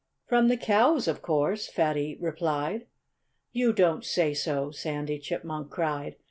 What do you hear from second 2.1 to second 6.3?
replied. "You don't say so!" Sandy Chipmunk cried.